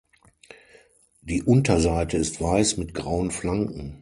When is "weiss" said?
2.41-2.77